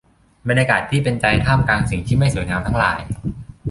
[0.47, 2.99] บรรยากาศที่เป็นใจท่ามกลางสิ่งที่ไม่สวยงามทั้งหลาย